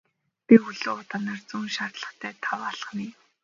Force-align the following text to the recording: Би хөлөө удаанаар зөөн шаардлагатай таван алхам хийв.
Би 0.47 0.55
хөлөө 0.63 0.93
удаанаар 1.01 1.39
зөөн 1.49 1.67
шаардлагатай 1.75 2.33
таван 2.43 2.67
алхам 2.71 2.97
хийв. 3.01 3.15